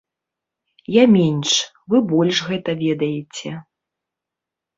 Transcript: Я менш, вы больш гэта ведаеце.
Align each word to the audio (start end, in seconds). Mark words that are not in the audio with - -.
Я 0.95 1.03
менш, 1.15 1.51
вы 1.93 1.97
больш 2.15 2.37
гэта 2.49 2.71
ведаеце. 2.83 3.49